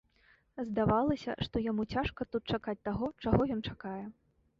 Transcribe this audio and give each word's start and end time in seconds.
Здавалася, 0.67 1.35
што 1.47 1.61
яму 1.71 1.85
цяжка 1.97 2.27
тут 2.37 2.43
чакаць 2.57 2.75
таго, 2.89 3.11
чаго 3.29 3.41
ён 3.57 3.61
чакае. 3.73 4.01